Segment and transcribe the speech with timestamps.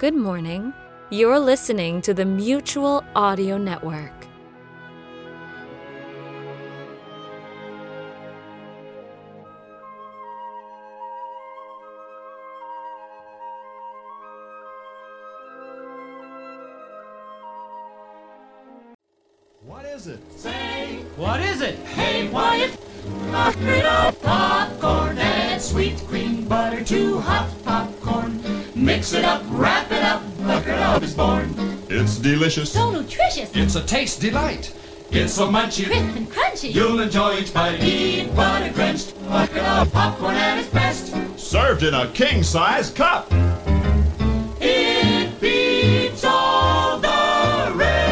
[0.00, 0.72] Good morning.
[1.10, 4.14] You're listening to the Mutual Audio Network.
[19.66, 20.20] What is it?
[20.32, 21.78] Say, What is it?
[21.80, 22.72] hey Wyatt,
[23.30, 28.42] knock it up popcorn and sweet cream butter to hot popcorn.
[28.74, 29.99] Mix it up, wrap it
[30.90, 31.54] up, bucket is born.
[31.88, 32.72] It's delicious.
[32.72, 34.72] So nutritious, It's a taste delight.
[35.10, 36.72] It's so munchy, crisp and crunchy.
[36.74, 37.82] you'll enjoy each bite.
[37.82, 41.14] Eat butter drenched, bucket up popcorn at its best.
[41.38, 43.26] Served in a king size cup.
[44.60, 48.10] It beats all the rest.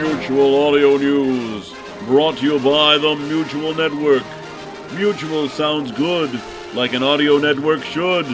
[0.00, 1.74] Mutual Audio News,
[2.06, 4.22] brought to you by the Mutual Network.
[4.94, 6.30] Mutual sounds good,
[6.74, 8.26] like an audio network should.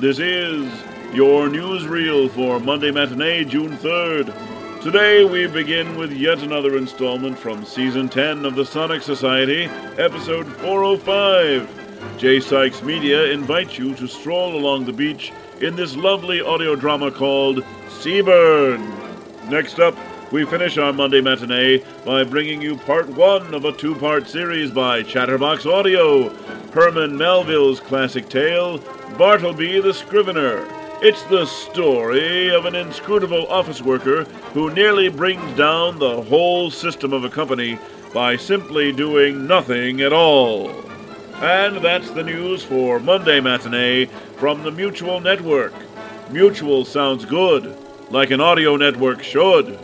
[0.00, 0.72] This is
[1.12, 4.82] your newsreel for Monday matinee, June 3rd.
[4.82, 9.64] Today we begin with yet another installment from season 10 of the Sonic Society,
[9.98, 11.77] episode 405.
[12.16, 12.40] J.
[12.40, 17.64] Sykes Media invites you to stroll along the beach in this lovely audio drama called
[17.88, 18.80] Seaburn.
[19.48, 19.96] Next up,
[20.30, 24.70] we finish our Monday matinee by bringing you part one of a two part series
[24.70, 26.28] by Chatterbox Audio
[26.72, 28.78] Herman Melville's classic tale,
[29.16, 30.66] Bartleby the Scrivener.
[31.00, 37.12] It's the story of an inscrutable office worker who nearly brings down the whole system
[37.12, 37.78] of a company
[38.12, 40.70] by simply doing nothing at all.
[41.40, 44.06] And that's the news for Monday Matinee
[44.38, 45.72] from the Mutual Network.
[46.30, 47.76] Mutual sounds good,
[48.10, 49.78] like an audio network should.